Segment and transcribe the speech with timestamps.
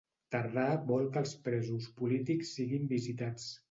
[0.35, 0.63] Tardà
[0.93, 3.51] vol que els presos polítics siguin visitats